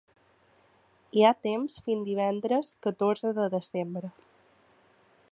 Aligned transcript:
Hi 1.17 1.25
ha 1.27 1.33
temps 1.47 1.75
fins 1.89 2.07
divendres 2.07 2.71
catorze 2.87 3.33
de 3.41 3.45
desembre. 3.57 4.11